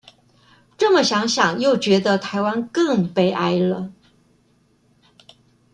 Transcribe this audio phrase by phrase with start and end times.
[0.79, 3.93] 這麼想想又覺得台灣更悲哀了